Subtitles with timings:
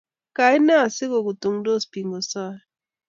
[0.35, 2.57] Kaine asigogutunydos biik ngosae